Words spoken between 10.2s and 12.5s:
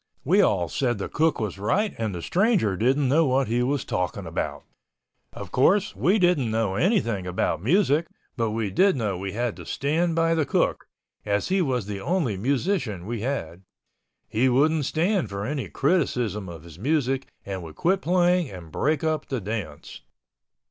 the cook, as he was the only